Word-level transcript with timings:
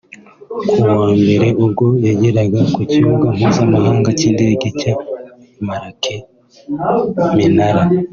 Ku 0.69 0.77
wa 0.99 1.09
mbere 1.21 1.47
ubwo 1.63 1.85
yageraga 2.07 2.59
ku 2.73 2.81
kibuga 2.91 3.27
mpuzamahanga 3.37 4.09
cy’indege 4.19 4.67
cya 4.79 4.93
Marrakech-Menara 5.65 7.83